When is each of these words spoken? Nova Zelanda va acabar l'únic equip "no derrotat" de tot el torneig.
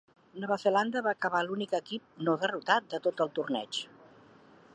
Nova 0.43 0.55
Zelanda 0.63 1.03
va 1.07 1.13
acabar 1.17 1.43
l'únic 1.49 1.75
equip 1.81 2.25
"no 2.29 2.37
derrotat" 2.45 2.89
de 2.95 3.05
tot 3.09 3.25
el 3.27 3.33
torneig. 3.41 3.83